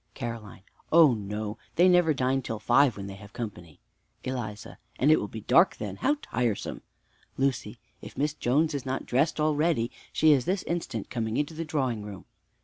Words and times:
Caroline. 0.15 0.63
Oh, 0.91 1.13
no, 1.13 1.59
they 1.75 1.87
never 1.87 2.11
dine 2.11 2.41
till 2.41 2.57
five 2.57 2.97
when 2.97 3.05
they 3.05 3.13
have 3.13 3.33
company. 3.33 3.79
Eliza. 4.23 4.79
And 4.97 5.11
it 5.11 5.17
will 5.19 5.27
be 5.27 5.41
dark 5.41 5.75
then; 5.77 5.97
how 5.97 6.17
tiresome! 6.23 6.81
Lucy. 7.37 7.77
If 8.01 8.17
Miss 8.17 8.33
Jones 8.33 8.73
is 8.73 8.83
not 8.83 9.05
dressed 9.05 9.39
already! 9.39 9.91
She 10.11 10.31
is 10.31 10.45
this 10.45 10.63
instant 10.63 11.11
come 11.11 11.27
into 11.27 11.53
the 11.53 11.65
drawing 11.65 12.01
room. 12.01 12.25